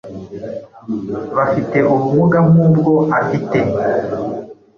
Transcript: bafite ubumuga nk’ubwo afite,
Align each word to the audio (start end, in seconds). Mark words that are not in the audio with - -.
bafite 1.35 1.77
ubumuga 1.91 2.37
nk’ubwo 2.49 2.93
afite, 3.19 3.57